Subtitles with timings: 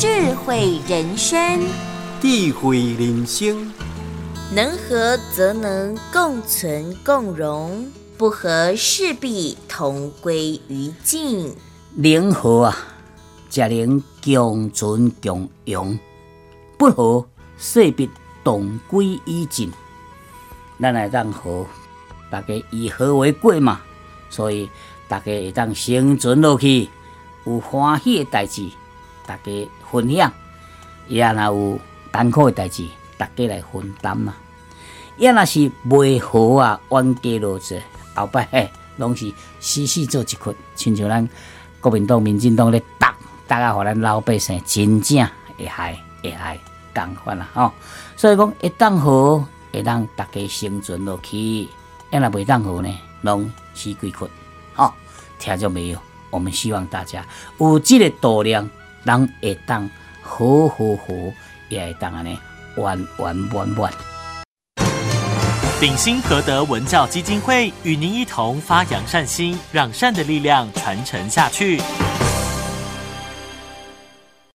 [0.00, 1.60] 智慧人生，
[2.20, 3.68] 智慧人生，
[4.54, 7.84] 能和则能共存共荣，
[8.16, 11.52] 不和势必同归于尽。
[11.96, 12.76] 能和啊，
[13.50, 15.98] 才能共存共荣；
[16.78, 17.26] 不和，
[17.58, 18.08] 势必
[18.44, 19.72] 同归于尽。
[20.80, 21.66] 咱来当和，
[22.30, 23.80] 大家以和为贵嘛，
[24.30, 24.70] 所以
[25.08, 26.88] 大家会当生存落去，
[27.44, 28.68] 有欢喜的代志，
[29.28, 30.30] 大家分享；
[31.06, 31.78] 也若有
[32.10, 32.86] 艰苦的代志，
[33.18, 34.34] 大家来分担嘛。
[35.18, 37.82] 也若是袂好啊，冤家路窄，
[38.14, 41.28] 后摆嘿，拢是死死做一群，亲像咱
[41.78, 43.14] 国民党、民进党咧打，
[43.46, 46.58] 打啊，互咱老百姓真正会害会害
[46.94, 47.70] 共款啦吼。
[48.16, 49.44] 所以讲，一旦好。
[49.70, 51.68] 会让大家生存落去，
[52.08, 52.88] 要若袂当好呢，
[53.20, 54.28] 拢死鬼困。
[54.72, 54.96] 好，
[55.38, 55.98] 听着没有？
[56.30, 57.22] 我们希望大家
[57.58, 58.66] 有这个度量，
[59.08, 59.88] 人会当
[60.22, 61.14] 好好好，
[61.70, 62.38] 也会当安尼
[62.76, 63.90] 完完满满。
[65.80, 71.80] 鼎新和德文教基金会与您一同发扬善心，让善的力量传承下去。